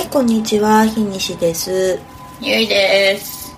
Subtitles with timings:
[0.00, 1.98] はい、こんにちは、日西です。
[2.40, 3.54] ゆいです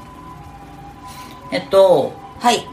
[1.53, 2.67] えっとはい。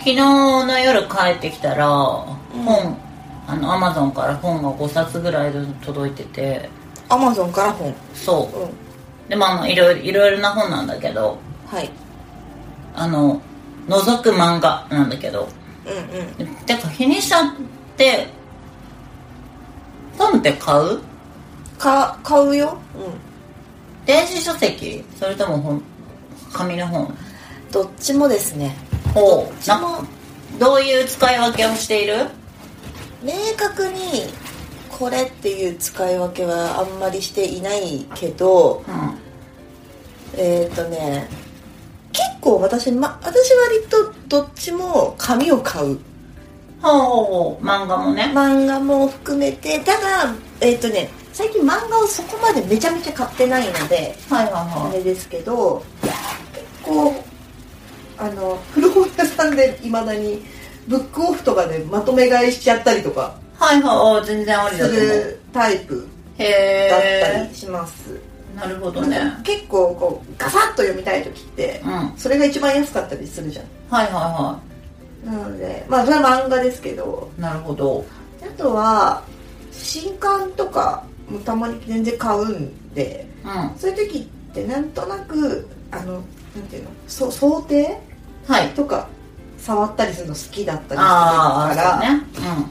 [0.00, 2.98] 昨日の夜帰ってきたら、うん本
[3.46, 6.68] あのアマゾンから本が5冊ぐらい届いてて
[7.08, 7.94] アマゾンから本。
[8.12, 8.70] そううん。
[9.30, 11.88] でまあまあいろいろな本なんだけどはい。
[12.94, 13.40] あの
[13.88, 15.48] 覗く漫画なんだけど
[15.86, 16.54] うんうん。
[16.66, 17.40] てか日にしちっ
[17.96, 18.26] て
[20.18, 21.00] 本って買う？
[21.78, 22.78] か、買うよ？
[22.94, 24.06] うん。
[24.06, 25.04] 電子書籍？
[25.18, 25.82] それとも本
[26.52, 27.14] 紙の本？
[27.72, 28.76] どっちもですね。
[29.14, 30.08] ほうどもな
[30.58, 32.26] どういう使い分けをしている？
[33.22, 34.32] 明確に、
[34.90, 39.18] これっていう使い分けはあんまりしていないけど、うん
[40.38, 41.28] えっ、ー、とね、
[42.12, 45.98] 結構私、ま、私割とどっちも紙を買う。
[46.82, 54.92] ほうほうほう漫画もね漫画も含めて、ただ、えっ、とね、最近漫画をそこまでめちゃめちゃ買ってないので、はいはいあはい。
[54.94, 57.14] れですけど結構
[58.18, 60.42] あの古本屋さんでいまだに
[60.88, 64.22] ブックオフとかでまとめ買いしちゃったりとかはいはい。
[64.22, 65.06] あ全然ありすだと思う。
[65.08, 68.18] るタイプへだったえりします、
[68.54, 69.20] なるほどね。
[69.44, 71.92] 結構こうガサッと読みたい時ってうん。
[71.92, 73.66] はいそれが一番安かったりするじゃん。
[73.90, 74.58] はいは
[75.24, 77.30] なのでまあそれは漫画ですけど。
[77.36, 78.06] いなるほど。
[78.42, 79.22] あとは
[79.72, 83.78] 新刊とかもたまに全然買うんでうん。
[83.78, 84.22] そういう時っ
[84.54, 86.22] てなんとなくあのなん
[86.68, 88.00] ていうのそ想定
[88.46, 88.68] はい。
[88.70, 89.08] とか
[89.58, 92.22] 触ったりするの好きだったりするあから、あそうね。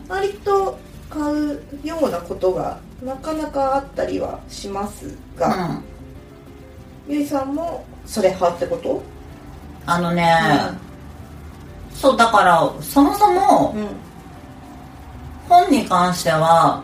[0.08, 0.78] 割と
[1.10, 5.84] 買うようなことがなかなかあったりはしますうん、が、うん、
[7.14, 9.02] ゆいさんもそれ派ってこと？
[9.86, 10.26] あのね、
[11.94, 13.88] そうだからそもそもうん。
[15.48, 16.84] 本に関しては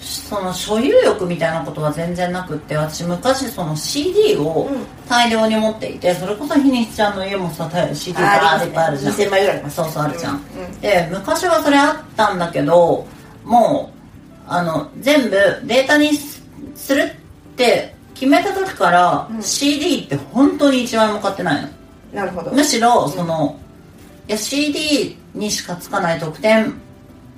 [0.00, 4.86] その所有欲みたいなことは全然なくって私昔その CD をうん。
[5.08, 9.14] 大量に持っていてそれこそひにしちゃんの家もさ CD バーっていっぱいあるじゃん。
[9.14, 10.34] 2000枚ぐらいそうそうあるじゃん。
[10.34, 10.80] うんうん。
[10.80, 13.06] で昔はそれあったんだけど
[13.44, 13.98] もう
[14.46, 15.30] あの全部
[15.64, 16.42] データにす
[16.74, 19.42] するって決めた時から、うん。
[19.42, 21.68] CD って本当に一枚も買ってないの。
[22.12, 22.52] なるほど。
[22.52, 23.58] むしろその、
[24.28, 26.74] いや CD にしかつかない特典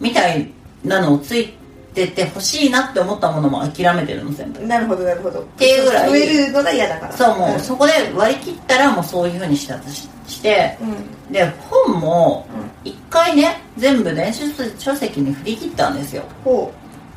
[0.01, 0.51] みたい
[0.85, 1.60] なのをついて
[1.93, 5.41] て欲しいなって思ったものも諦めてるの全部なるほどなるほど。
[5.41, 6.11] っていうぐらい。
[6.11, 7.13] 増えるのが嫌だから。
[7.13, 7.61] そうもう、ん。
[7.61, 11.33] そこで割り切ったらもうそういうふうにしてししてうん。
[11.33, 12.47] で本も
[12.85, 14.43] 一回ね全部電子
[14.79, 16.23] 書籍に振り切ったんですよ。
[16.45, 16.73] ほ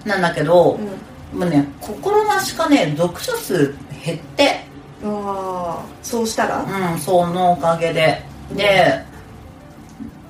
[0.06, 0.80] なんだけど
[1.34, 3.74] う、、もうね心なしかね読書数
[4.06, 4.66] 減って。
[5.04, 6.64] うん、ああそうしたら？
[6.94, 8.22] うんそのおかげで。
[8.54, 9.02] で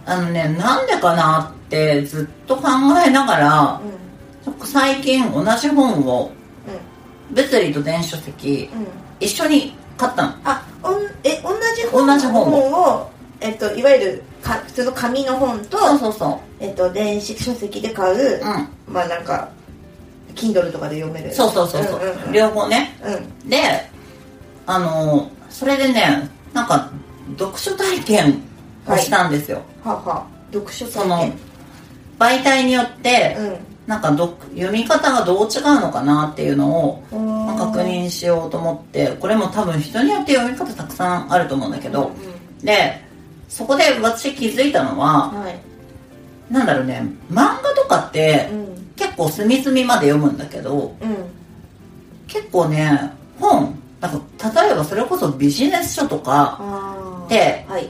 [0.05, 2.63] あのねなんでかなってずっと考
[3.05, 4.02] えながらう
[4.63, 6.31] 最近同じ本を
[7.31, 7.33] ん。
[7.35, 8.79] 物理と電子書籍うん。
[8.81, 8.87] うん
[9.19, 10.33] 一緒に買ったの。
[10.43, 13.09] あおんえ同じ本同じ本を、
[13.39, 18.93] えっと、いわゆるか普通の紙の本と,、そうそうそえっと、電子書籍で買う、ううん。
[18.93, 19.49] まあなんか
[20.35, 21.33] Kindle とかで読める。
[21.33, 22.31] そうそうそうそう、んうんうん。
[22.33, 22.97] 両方ね。
[23.05, 23.49] うん。
[23.49, 23.57] で
[24.65, 26.91] あのそれでねなんか
[27.37, 28.41] 読書体験
[28.87, 31.39] をしたんですよ、はは読書その体験
[32.19, 37.03] 媒体によって、うんなんかど読み方がどう違うのかなっていうのを
[37.57, 43.01] 確認しようと思ってこれも多分人によって読み方たくさんあると思うんだけど、うんで
[43.49, 45.59] そこで私気づいたのははい。
[46.51, 48.93] なんだろうね漫画とかってうん。
[48.95, 51.15] 結構隅々まで読むんだけどうん。
[52.27, 56.57] 結構ね本なんか例えばそれこそビジネス書とか
[57.29, 57.89] ではい。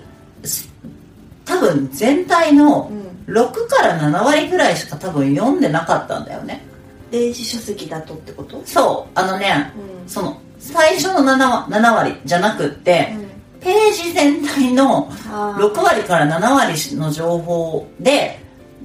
[1.45, 6.65] 多分全体のうん6から7割ぐらいしか多分読んでなかったんだよね。
[7.11, 8.61] 電子書籍だとってこと？
[8.65, 9.11] そう。
[9.19, 10.09] あのねうん。
[10.09, 13.13] その最初の 7, 7割じゃなくって、
[13.59, 15.67] ページ全体のあー。
[15.67, 18.39] 6割から7割の情報で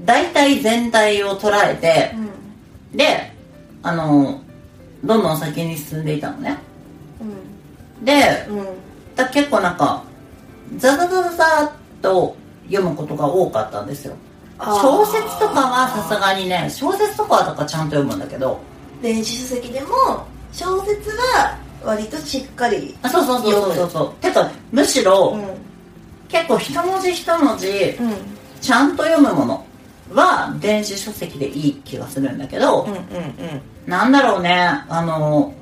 [0.05, 2.15] 大体全体を捉えて
[2.93, 2.97] うん。
[2.97, 3.33] で
[3.83, 4.41] あの
[5.05, 6.59] どんどん先に進んでいたのね。
[8.01, 8.05] うん。
[8.05, 8.67] でうん。
[9.17, 10.05] だ結構なんか
[10.77, 11.73] ザザザザザーっ
[12.03, 12.37] と
[12.69, 14.15] 読むことが多かったんですよ。
[14.59, 18.61] 小説とかはさすがにね小説とかはとかちゃんと読むんだけど。
[19.03, 24.13] 電子書籍でも小説は割としっかりあそうそうそうそうそうそう。
[24.15, 25.47] てかむしろ、うん。
[26.29, 28.15] 結構一文字一文字うん。
[28.61, 29.65] ちゃんと読むもの
[30.13, 33.01] は電子書籍でいい気がするんだけど、うんうんうん。
[33.87, 35.55] なんだろうねあの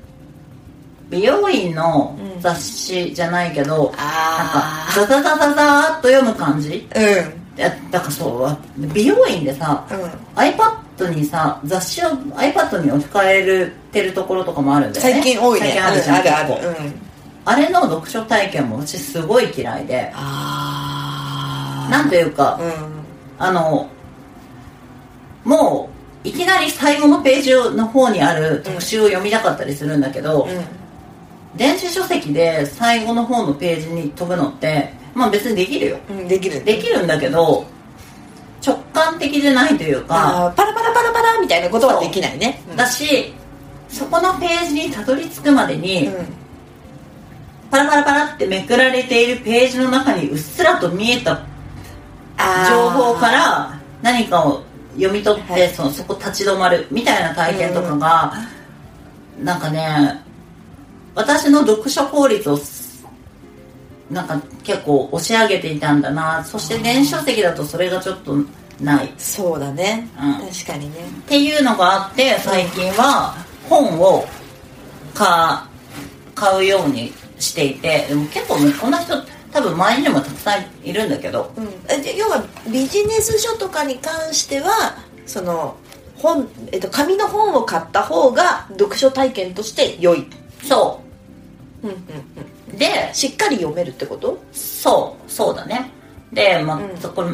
[1.09, 2.41] 美容院のうん。
[2.41, 6.87] 雑誌じゃないけど、なんあかザザザザザーっと読む感じ？
[6.95, 7.61] うん。
[7.91, 9.99] だからそう美容院でさうん。
[10.39, 15.13] iPad にさ雑誌を iPad に置き換えるてるところとかもあるんだよね。
[15.13, 15.69] 最近多いね。
[15.69, 16.69] 最近あるじゃん、うんあるある。
[16.69, 16.95] うん。
[17.47, 20.13] あれの読書体験も私すごい嫌いで。
[20.15, 22.73] あなんというか、うん。
[23.39, 23.89] あの
[25.45, 25.89] も
[26.25, 30.65] ういきなり最後のページの方にある特集を読みたかったりするんだけど、うん
[31.57, 35.99] 電子書籍で最後の方のページに飛ぶのってまあ別にできるよ。
[36.11, 37.67] うんできるできるんだけど
[38.65, 42.63] 直感的じゃないというかパラパラパラパラみたいなことはできないね。
[42.71, 42.77] うん。
[42.77, 43.33] だし
[43.89, 46.27] そこのページにたどり着くまでに、うん。
[47.71, 51.47] パラパラパラってめくられているページの中にうっすらと見えた
[52.69, 54.63] 情報から何かを
[54.95, 55.69] 読み取って、はい。
[55.71, 58.35] そのそこ立ち止まるみたいな体験とかが、
[59.43, 60.26] なんかね
[61.17, 62.59] 私の読書効率を
[64.11, 66.45] なんか結構押し上げていたんだな。
[66.45, 68.37] そして電子書籍だとそれがちょっと
[68.81, 69.07] ない。
[69.07, 70.49] っそうだね、うん。
[70.49, 70.99] 確かにね。
[71.27, 73.35] ていうのがあって最近は
[73.69, 74.27] 本を
[75.15, 75.27] 買
[76.35, 79.15] 買うようにしていてでも結構もうこんな人
[79.53, 81.51] 多分周りにもたくさんいるんだけど。
[81.57, 81.65] うん、
[82.17, 85.77] 要はビジネス書とかに関してはその
[86.17, 90.27] 本、えっと、紙の本を買った方が読書体験として良い、
[90.63, 91.03] そう。
[91.03, 91.06] ん
[91.83, 91.97] うんうん、
[92.75, 94.39] うでしっかり読めるってこと？
[94.53, 95.91] そうそうだね。
[96.33, 96.97] で、まあうん。
[96.99, 97.31] そこれ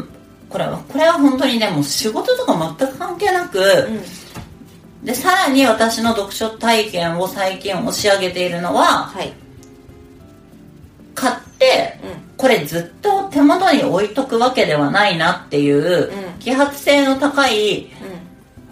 [0.48, 3.58] これはこれは本当にねもう仕事とか全く関係なく、
[5.02, 9.32] でさらに私の読書体験を最近押し上げているのははい、
[11.14, 12.22] 買ってうん。
[12.36, 16.14] これずっと手元に置いとくわけではないなっていう、うん。
[16.40, 17.90] 揮発性の高いうん、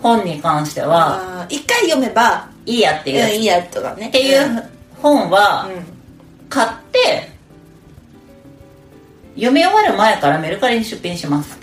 [0.02, 4.08] 本に関しては一回読めばいいやっていういいやとかね。
[4.08, 5.84] っていう本はうん。
[6.48, 7.30] 買って
[9.34, 11.58] 読み終わる前からメルカリに出品します。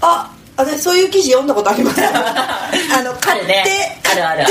[0.00, 2.00] あ私そういう記事読んだことあります。
[2.04, 4.00] あの買って、あるね。
[4.12, 4.44] あるある。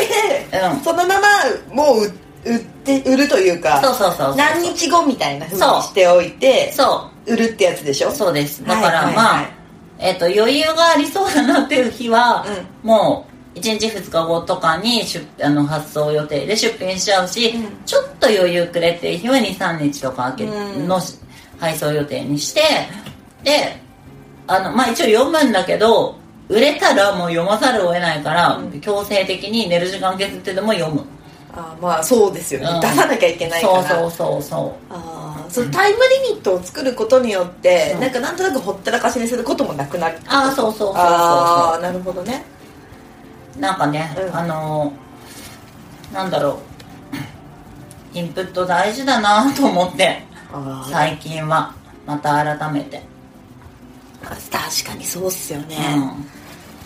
[0.73, 0.79] うん。
[0.81, 1.27] そのまま
[1.75, 2.11] もう売
[2.45, 8.09] 売って売るというかそうそうそう何日後みたいなふうにそうしておいてそ売るってやつでしょ？
[8.09, 8.65] うそうです。
[8.65, 9.43] だから、はいはいはいまあ
[9.99, 12.45] えっ、と余裕がありそうだなっていう日は、
[12.83, 13.28] うもう
[13.59, 17.85] 1日2日後とかに出あの発送予定で出品しちゃうし、うん。
[17.85, 20.87] ちょっと余裕くれっていう日は23日とか空けうん。
[20.87, 20.99] の
[21.59, 22.61] 配送予定にして
[23.43, 23.79] で
[24.47, 26.15] あのまあ一応読むんだけど
[26.47, 28.81] 売れたらもう読まざるを得ないから、うん。
[28.81, 31.05] 強制的に寝る時間削ってでも読む。
[31.51, 32.81] あーまあそうですよね、うん。
[32.81, 33.83] 出さなきゃいけないから。
[33.83, 38.01] そうそうそうそあーそのタイムリミットを作ることによって、うん。
[38.01, 40.17] なんかなんとなくほったらかしにすることもなくなる。
[40.17, 42.43] うああそうそうそうそうああなるほどね
[43.59, 44.35] なんかね、うん。
[44.35, 46.59] あのーなんだろ
[48.13, 48.17] う。
[48.17, 50.23] インプット大事だなと思って
[50.89, 51.73] 最近は。
[52.07, 53.03] また改めて、
[54.23, 55.77] 確かにそうっすよね、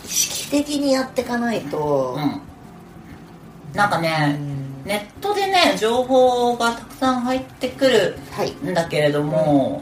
[0.04, 2.18] う意識的にやっていかないと。
[2.20, 2.42] ん、うん、
[3.74, 4.84] なんかうね、ん。
[4.84, 9.82] ネットでね情報がたくさん入ってくるはいんだけれども、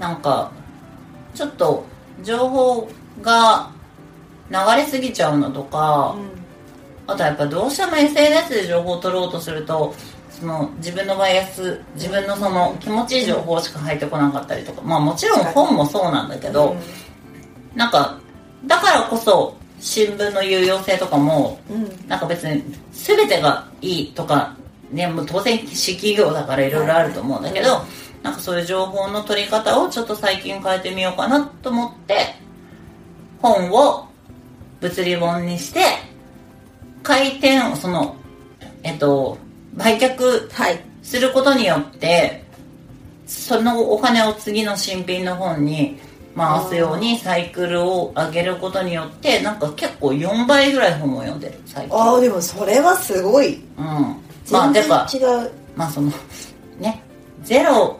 [0.00, 0.50] なんか
[1.32, 1.84] ちょっと
[2.24, 2.90] 情報
[3.22, 3.70] が
[4.50, 6.16] 流れすぎちゃうのとか、
[7.06, 9.94] あとはやっぱどうしても SNS で情報を取ろうとすると
[10.30, 14.82] その自分のバイアス自分のその気持ちいい情報しか入ってこなかったりとか。
[14.82, 16.76] まあもちろん本もそうなんだけど、
[17.74, 18.18] なんか
[18.66, 21.84] だからこそ新聞の有用性とかもうん。
[21.84, 22.62] うんなんか別に
[22.92, 24.56] 全てがいいとか
[24.90, 27.84] ねもう当然私企業だからいろいろあると思うんだけど、は
[28.22, 32.34] なんかそういう情報の取り方をちょっと最近変えてみようかなと思って
[33.40, 34.09] 本を
[34.80, 35.80] 物理本にして
[37.02, 38.16] 回転をその
[38.82, 39.38] えっと
[39.74, 40.80] 売却はい。
[41.02, 42.44] することによって
[43.26, 45.98] そのお金を次の新品の本に
[46.36, 51.96] 回すようにサイクルを上げることによってなんか結構4倍ぐらい本を読んでる最近。
[51.96, 53.62] ああでもそれはすごい。
[53.78, 53.84] うん。
[54.50, 55.50] まあ全然てか違う。
[55.76, 56.12] まあその
[56.78, 57.02] ね。
[57.42, 57.98] ゼロ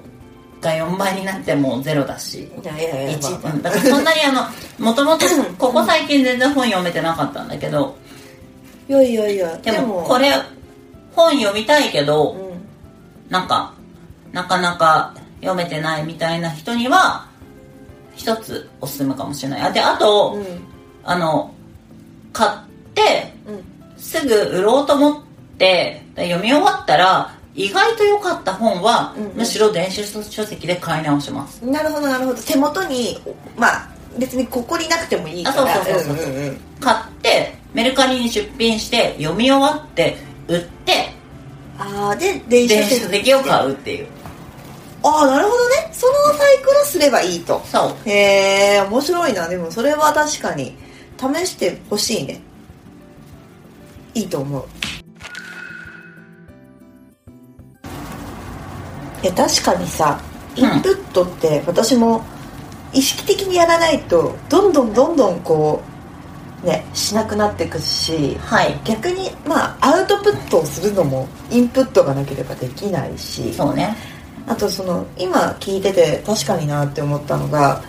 [0.61, 2.51] が4倍になってもゼロだし。
[2.63, 3.53] いやいやいや、一まあ。
[3.59, 5.27] だからそんなにあのもともと
[5.59, 7.97] ここ最近全然本読めてなかったんだけど。
[8.89, 10.33] いやいやいやでもこれ
[11.15, 12.61] 本読みたいけど、うん。
[13.31, 13.73] なんか
[14.33, 17.29] なかなか読めてないみたいな人には
[18.15, 19.63] 一つおすすめかもしれない。
[19.63, 20.45] あであと、うん。
[21.05, 21.55] あの
[22.33, 22.51] 買っ
[22.95, 23.71] てうん。
[23.97, 25.23] すぐ売ろうと思っ
[25.59, 27.35] て読み終わったら
[27.67, 29.37] 意外と良かった本は、うんうん。
[29.37, 31.61] むしろ電子書籍で買い直します。
[31.65, 32.43] なるほどなるほど。
[32.43, 33.21] 手元に
[33.57, 33.89] まあ
[34.19, 35.63] 別にここになくてもいいから。
[35.65, 36.27] あそうそうそうそう。
[36.27, 36.61] うんうんうん。
[36.81, 40.17] 買ってメルカリに出品して読み終わって
[40.49, 41.13] 売って
[41.79, 43.35] ああで電子書籍。
[43.35, 44.07] を買うっていう。
[45.03, 45.91] ああなるほどね。
[45.93, 47.63] そのサイクルすればいいと。
[47.65, 48.09] そう。
[48.09, 49.49] へえ面白いな。
[49.49, 50.77] でもそれは確かに
[51.19, 52.41] 試してほしいね。
[54.13, 54.65] いいと思う
[59.23, 60.21] いや確かにさ
[60.57, 62.25] インプットって私も
[62.93, 65.83] 意識的にやらないとどんどんどんどんこ
[66.63, 68.79] うねしなくなっていくしはい。
[68.85, 73.97] 逆にまあアウトプットをするのもインプットがなければできないしそうね。
[74.47, 77.83] あとその今聞いてて確かになって思ったのが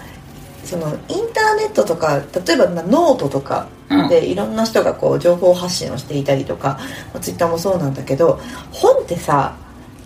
[0.63, 4.09] そのインターネットとか例えばまあノートとかうん。
[4.09, 6.79] でいろんな人がこう情報発信をしていたりとか、
[7.13, 8.39] まあ、ツイッターもそうなんだけど
[8.71, 9.55] 本ってさ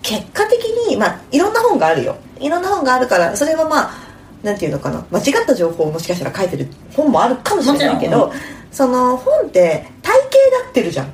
[0.06, 2.16] 結果的に、まあ、いろんな本があるよ。
[2.38, 4.06] いろんな本があるからそれはまあ
[4.44, 5.04] なんていうのかな。
[5.10, 8.32] 間違った情報をもしかしたら書いてる本もあるかもしれないけど、も
[8.70, 11.12] その本って体系立ってるじゃん。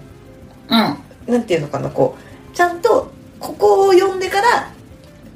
[0.69, 1.33] うん。
[1.33, 2.55] なんていうのかなこう。
[2.55, 4.71] ちゃんとここを読んでから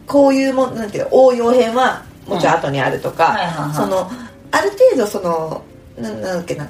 [0.06, 4.10] こういうもんなんていうの応用編はもちろん後にあるとか、その
[4.50, 5.62] ある程度その
[5.96, 6.68] ななんだっけな。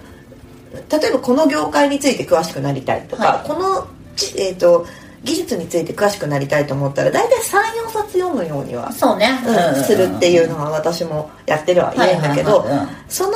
[0.91, 3.49] 例えばこの業界について詳しくなりたいとか、はい。
[3.49, 4.87] このち、えー、と
[5.25, 9.29] 技術について詳しくなりたいと思ったら大体34冊読むようには、そうね。
[9.47, 9.85] うん。
[9.85, 12.89] するっていうのは私もやってるはいるんだけど、はいはいはい。
[13.09, 13.33] その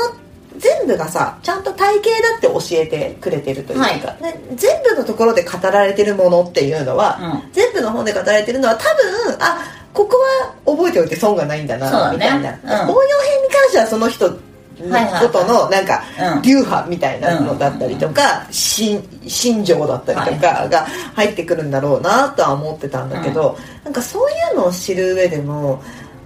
[0.57, 4.23] 全部がさちゃんと体系だって教えてくれてるというか、はい。
[4.23, 7.19] ね全部のところで語られてるものっていうのは、
[7.51, 9.59] う全部の本で語られてるのは多分あ
[9.93, 12.19] ここは覚えておいて損がないんだそうだね。
[12.19, 12.91] なみたいな、うん。
[12.91, 14.39] 応用編に関してはその人
[14.81, 16.03] ことのなんか
[16.37, 16.43] うん。
[16.43, 25.83] 流派みたいなのだったりとか、心心情だったりとかが入ってくるんだろうなとは思ってたんだけど、なんかそういうのを知る上でも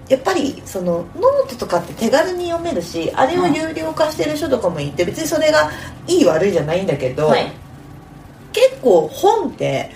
[0.08, 5.70] やっぱりそのノートとかって手軽に読めるしあれを有料化してる人とかもいて別にそれが
[6.06, 7.50] いい悪いじゃないんだけど、はい。
[8.52, 9.90] 結構本って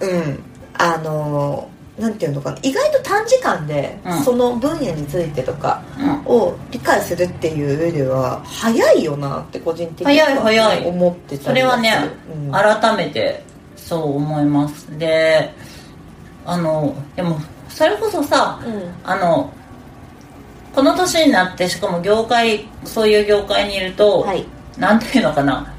[0.00, 0.42] うん
[0.74, 4.22] あのなんていうのかな意外と短時間でうん。
[4.24, 6.12] その分野についてとかうん。
[6.26, 10.86] を理解するっていう上では早いよなって個人的に早い早い。
[10.86, 11.92] 思ってたそれはね
[12.32, 12.52] うん。
[12.52, 13.44] 改めて
[13.76, 14.98] そう思います。
[14.98, 15.52] で
[16.44, 18.94] あのでもそれこそさうん。
[19.04, 19.52] あの
[20.74, 24.44] この年になってしかも業界そういう業界にいると、はい。
[24.76, 25.72] なんていうのかな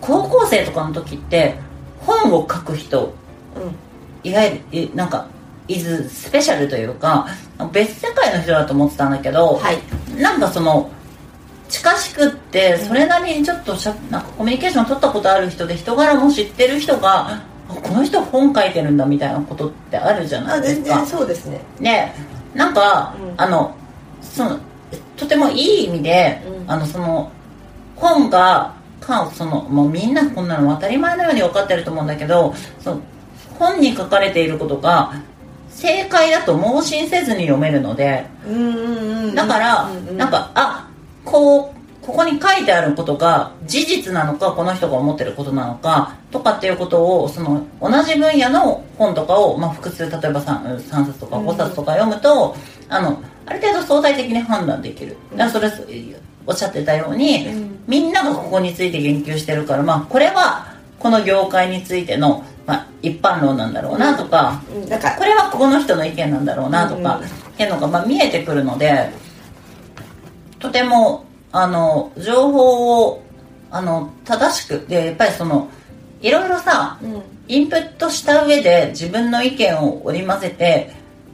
[0.00, 1.56] 高校生とかの時って
[1.98, 3.12] 本を書く人
[3.56, 3.74] うん
[4.24, 5.26] いわゆるえなんか
[5.68, 7.26] イズスペシャルというか
[7.72, 9.78] 別世界の人だと思ってたんだけど、はい。
[10.20, 10.90] なんかその
[11.68, 20.84] 近しくってそれなりにちょっとしゃなんかコミュニケーション取ったことある人で人柄も知ってる人があこの人本書いてるんだみたいなことってあるじゃなあいですか。
[20.84, 21.60] 全然そうですね。
[21.80, 22.14] ね
[22.54, 23.34] なんか、うん。
[23.36, 23.74] あの
[24.20, 24.58] その
[25.16, 26.70] とてもいい意味で、うん。
[26.70, 27.30] あのその
[27.96, 33.00] 本がかそのもうみんなこんなの当たり前のように分かってると思うんだけどその
[33.58, 35.14] 本に書かれていることが
[35.70, 40.88] 正解だと盲信せずに読めるのでうんうんうんだから、うんうんなんかあ
[41.24, 52.54] こうここに書いてあることが事実なのかこの人が思ってることなのかとかっていうことをその同じ分野の本とかを、まあ、複数例えば 3, 3冊とか5冊とか読むと、
[52.90, 55.16] あのある程度相対的に判断できる。
[55.34, 55.86] だからそれ
[56.46, 57.78] おっしゃってたように、うん。
[57.86, 67.24] みんながここについて言及してるから、まあ、これはこの業界についての、まあ、一般論なんだろうなとか、うんなんかこれはここの人の意見なんだろうなとか、うん。
[67.26, 69.10] っていうのがまあ見えてくるので
[70.58, 73.22] とてもあの情報を
[73.70, 75.68] あの正しくでやっぱりその
[76.20, 77.22] いろいろさうん。
[77.46, 80.92] インプットした上で自分の意見を織り交ぜて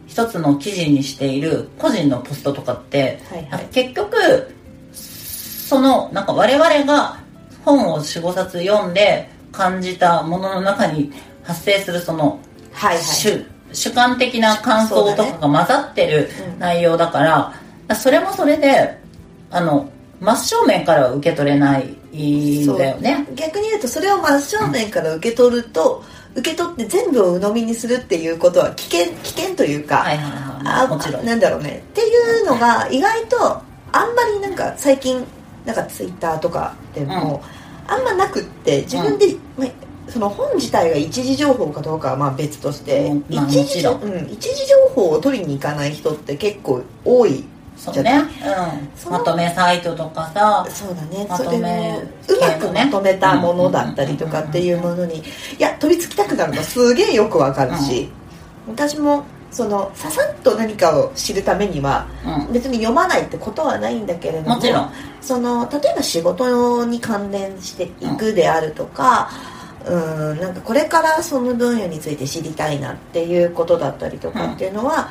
[0.08, 3.66] 一つの記事にしている個人のポストとかって、はいはい。
[3.70, 4.52] 結局
[4.92, 7.20] そのなんか我々が
[7.64, 12.40] 本を45冊読んで感じたものの中に発生するその
[12.72, 13.04] はいはい。
[13.04, 16.58] 主主観的な感想とかが混ざってるうん。
[16.58, 18.98] 内容だからそれもそれで
[19.50, 19.90] あの
[20.20, 23.26] 真正面からは受け取れないんだよね。
[23.34, 26.04] 逆に言うとそれを真正面から受け取ると
[26.34, 30.84] 受け取って全部を鵜呑みにするっていうことは危険危険というか、はいはいはい。
[30.84, 31.24] あもちろん。
[31.24, 31.82] なんだろうね。
[31.90, 35.24] っていうのが意外とあんまりなんか最近
[35.64, 37.42] なんかツイッターとかでも、
[37.90, 39.68] あんまなくって自分で、まあ
[40.08, 43.24] その本自体が一時情報かどうかはまあ別として、うん。
[43.34, 44.02] まあ一時もちろん。
[44.02, 47.44] うん、一時情報を取りに行かない人って結構多い
[47.76, 48.22] そうね、
[48.94, 50.66] そうん、のまとめサイトとかさ。
[50.68, 51.26] そうだね。
[51.28, 55.22] まとそれめもうまくまとめたものだったりとかっていうものにい
[55.58, 58.10] や飛びつきたくなるのすげえよくわかるし、
[58.68, 62.52] 私もそのささっと何かを知るためにはうん。
[62.52, 64.92] 別に読まないってことはないんだけれどももちろん。
[65.20, 69.30] その例えば仕事に関連していくであるとか、
[69.86, 75.10] うん、なんかこれからその分野について知りたいなっていうことだったりとかっていうのは、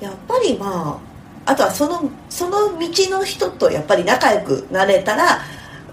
[0.00, 1.00] やっぱりま
[1.46, 5.40] ああとはそのその道の人とやっぱり仲良くなれたら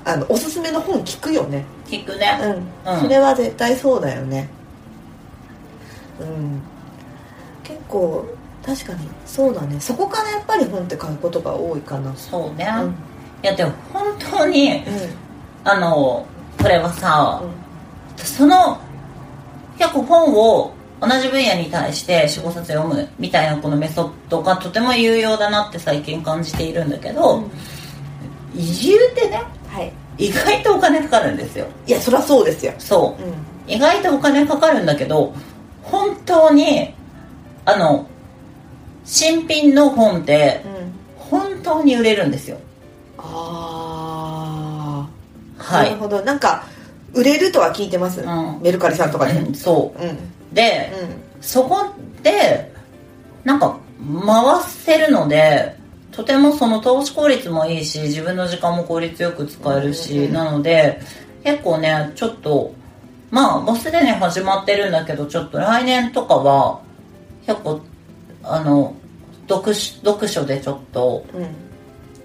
[0.04, 1.66] あのおすすめの本聞くよね。
[1.86, 2.68] 聞くね。
[2.86, 3.02] うん、うん。
[3.02, 4.50] それは絶対そうだよね。
[6.20, 6.62] うん
[7.64, 8.26] 結構
[8.66, 9.80] 確かにそうだね。
[9.80, 12.16] そこからやっぱり本って買うことが多いかな。
[12.16, 12.90] そうね、うん。
[12.90, 12.94] い
[13.44, 14.84] やでも本当にう
[15.66, 16.26] あの
[16.62, 18.26] これはさん、うん。
[18.26, 18.80] その
[19.78, 27.52] 結構本を同じ分野に対して45冊読むみたいなこのメソッドがとても有用だなって最近感じているんだけど、うん。
[28.56, 29.92] 移住ってねはい。
[30.18, 31.68] 意外とお金かかるんですよ。
[31.86, 32.74] いやそりゃそうですよ。
[32.78, 33.24] そう。
[33.24, 33.34] うん。
[33.68, 35.34] 意外とお金かかるんだけど
[35.82, 36.94] 本当に
[37.66, 38.08] あの
[39.06, 40.94] 新品の本ってうん。
[41.18, 42.58] 本当に売れるんですよ。
[43.18, 45.08] あ
[45.58, 46.22] あ、はないるほど。
[46.22, 46.66] なんか
[47.14, 48.60] 売れるとは聞いてます、うん。
[48.62, 49.34] メルカリさんとかで。
[49.34, 49.50] うんう。
[49.52, 49.56] ん。
[49.56, 50.10] そうん。
[50.10, 50.18] う
[50.54, 50.92] で、
[51.42, 51.86] そこ
[52.22, 52.72] で
[53.44, 53.78] なんか
[54.26, 55.76] 回せるので
[56.12, 61.02] とてもその投資効率もいいし自分の時間も効率よく使えるし、なので
[61.44, 62.76] 結構ねちょっと
[63.32, 66.83] まあもうすでに始まってるんだけどちょっと来年とかは
[67.46, 67.82] 結構
[68.44, 68.96] あの
[69.48, 71.64] 読書読書でちょっとうん。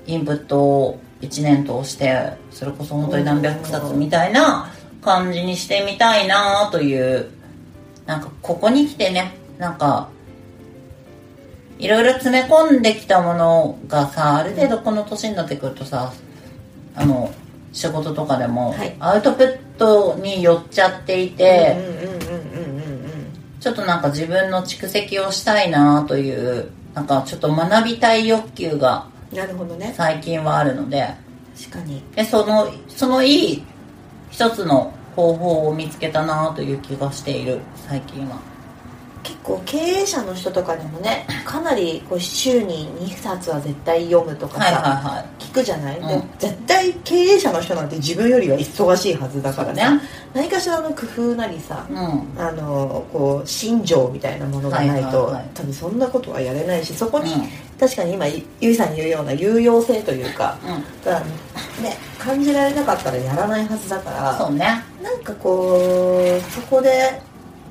[0.09, 4.73] インプットを1年通してそれこそ本当に何百冊みたいな
[5.03, 7.29] 感じにしてみたいなという
[8.07, 10.09] なんかここに来てねなんか
[11.79, 16.13] いろいろ詰め込んできたものがさある程度この年になってくるとさ
[16.97, 17.31] あの
[17.73, 18.97] 仕事とかでもはい。
[18.99, 22.18] アウトプットに寄っちゃっていて、うんうんうんうんうん
[23.61, 29.93] ちょっとなんか自分の蓄積をしたいなというなんかちょっと学びたい欲求がうんなるほどね。
[29.97, 31.07] 最近はあるので。
[31.57, 32.03] 確かに。
[32.15, 33.65] でそのそのいい
[34.31, 38.39] 一つの方法を見つけたなという気がしている最近は
[39.29, 44.83] 結構経営者の人とかでもねかなりこう週に2冊は絶対読むとかさ、はいはい
[45.17, 46.09] は聞くじゃない、うん。
[46.09, 50.03] で絶対経営者の人なんて自分よりは忙しいはずだからさ、そうね。
[50.33, 52.41] 何かしらの工夫なりさいうん。
[52.41, 55.51] あのこう心情みたいなものがないと、はいはいはい。
[55.53, 57.41] 多分そんなことはやれないしそこに、うん。
[57.79, 60.59] 確かに今ゆゆいさんに言うような有用性というか
[61.83, 64.83] ね、感じられなかったらやらないはずだからそうね。
[65.03, 67.21] なんかこうそこで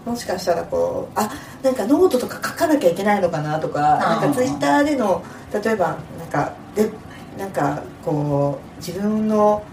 [0.07, 1.29] もしかしたらこうあ
[1.61, 5.21] なんかノートとか書かなきゃいけないのかなとかなんかツイッターでの
[5.53, 6.89] 例えばなんかで
[7.37, 9.63] なんかこう自分の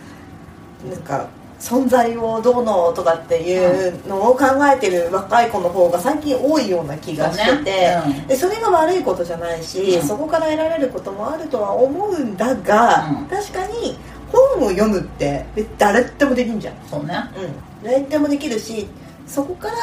[0.91, 1.29] なんか
[1.61, 8.25] 存在をどうのとかっていうのを考えてる若い子の方が最近多いような気がしてて、そうね。
[8.29, 10.07] でそれが悪いことじゃないし、うん。
[10.07, 13.27] そこから得られることもあるとは思うんだが、うん。
[13.29, 13.97] 確かに
[14.31, 15.47] 本を読むって
[15.79, 16.75] 誰でもできんじゃん。
[16.87, 17.15] そうね。
[17.35, 18.87] うん、誰でもできるし
[19.27, 19.75] そこから、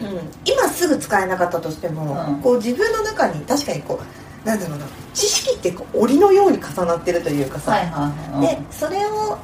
[0.00, 0.08] うん、
[0.44, 2.40] 今すぐ使えなかったとしても、うん。
[2.42, 3.98] こう自分の中に確かにこ
[4.44, 8.56] うなんだろうな知識ってこう檻のように重なってるというかさ、はいはいはい。
[8.56, 9.38] でそれを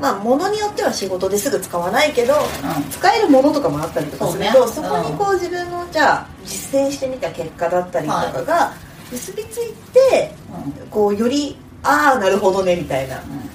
[0.00, 2.38] まあものによっては仕事ですぐ使わないけどう
[2.86, 2.90] ん。
[2.90, 4.88] 使えるものとかもあったりとかするとそ,、ね。
[4.88, 8.74] こにこう自分のじゃあ実践してみた結果だったりとかが
[9.10, 10.34] 結びついて、
[10.82, 10.86] うん。
[10.88, 13.50] こうよりああなるほどねみたいなうん。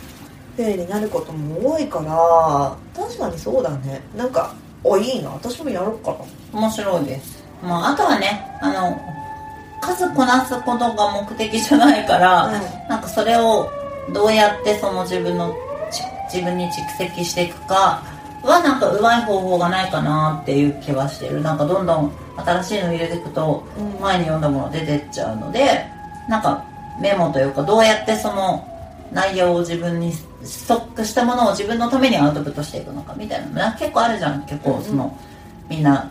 [0.57, 2.75] 風になることも多いから
[3.05, 4.01] 確かにそうだね。
[4.17, 5.29] なんかおいいな。
[5.29, 6.59] 私もやろうかな。
[6.59, 8.99] 面白いです、まあ、あとはねあの
[9.81, 12.53] 数こなすことが目的じゃないから、うん。
[12.89, 13.69] なんかそれを
[14.13, 15.55] どうやってその自分の
[15.91, 18.03] ち自分に蓄積していくか
[18.43, 21.41] はなんかうまい方法がないかなっていう気はしてる。
[21.41, 24.01] なんかどんどん新しいの入れていくとうん。
[24.01, 25.85] 前に読んだもの出てっちゃうので
[26.27, 26.63] なんか
[26.99, 28.67] メモというかどうやってその
[29.11, 34.45] 内容を自分にストックしたものを自分のためにアウトプットしていくのかみたいな結構あるじゃん。
[34.45, 35.17] 結構その、
[35.69, 36.09] みんな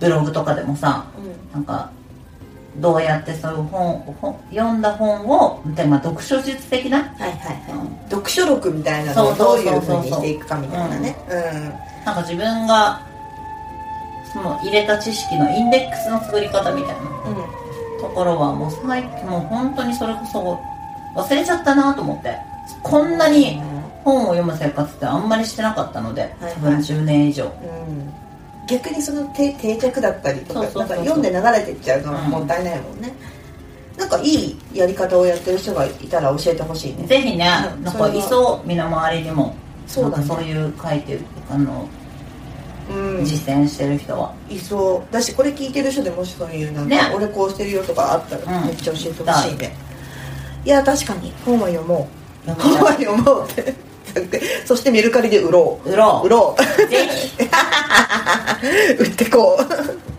[0.00, 1.04] ブログとかでもさ
[1.52, 1.90] なんか
[2.78, 8.10] どうやってそういう本本読んだ本をで、まあ、読書術的な、はいはいはい、うん。
[8.10, 11.16] 読書録みたいなのをどういうふうにしていくかみたいなね。
[12.04, 13.00] なんか自分が
[14.32, 18.00] その入れた知識のインデックスの作り方みたいなうんうん。
[18.00, 20.60] ところはもう最近もう本当にそれこそ
[21.14, 22.36] 忘れちゃったなと思って。
[22.82, 23.60] こんなに
[24.04, 28.12] 本を読む生活ってあんまりしてなかったのではい多分10年以上、うん。
[28.66, 33.12] 逆にその定定着だったりとか読んで流れていっちゃうのはもったいないもんね、
[33.98, 37.06] なんかいいやり方をやってる人がいたら教えてほしいね。
[37.06, 37.46] ぜひね、
[37.76, 37.84] うん。
[37.84, 39.54] なんかいそう身の回りにも
[39.86, 40.24] そうだね。
[40.24, 41.86] そういう書いてるあの
[42.90, 43.24] うん。
[43.24, 46.98] 実践してる人は、いそうだしこれ聞いてる人でもしそういうなんね。
[46.98, 48.66] か俺こうしてるよとかあったらうん。
[48.66, 49.76] めっちゃ教えてほしいね、
[50.64, 51.32] いや確かに。
[51.44, 52.08] 本は読も
[52.46, 53.74] う本は読もうって。
[54.64, 55.90] そしてメルカリで売ろう。
[55.90, 56.26] 売ろう。
[56.26, 56.88] 売ろう。
[56.88, 57.32] ぜひ。
[58.98, 60.13] 売ってこう